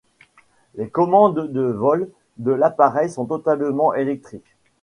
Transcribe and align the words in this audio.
Les 0.77 0.89
commandes 0.89 1.51
de 1.53 1.61
vol 1.61 2.09
de 2.37 2.49
l'appareil 2.51 3.07
sont 3.07 3.25
totalement 3.27 3.93
électriques. 3.93 4.55